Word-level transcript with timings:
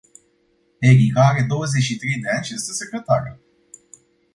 Erica 0.81 1.19
are 1.27 1.43
douăzeci 1.47 1.81
și 1.83 1.97
trei 1.97 2.19
de 2.21 2.27
ani 2.29 2.43
și 2.45 2.53
este 2.53 2.71
secretară. 2.71 3.39